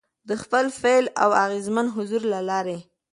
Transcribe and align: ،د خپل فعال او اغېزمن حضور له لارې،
،د 0.29 0.31
خپل 0.43 0.65
فعال 0.79 1.05
او 1.23 1.29
اغېزمن 1.43 1.85
حضور 1.95 2.21
له 2.33 2.39
لارې، 2.49 2.77